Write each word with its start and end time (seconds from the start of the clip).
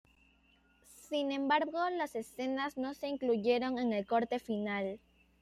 Sin 1.09 1.31
embargo, 1.31 1.87
las 1.91 2.15
escenas 2.15 2.75
no 2.75 2.95
se 2.95 3.07
incluyeron 3.07 3.77
en 3.77 3.93
el 3.93 4.07
corte 4.07 4.39
final. 4.39 4.99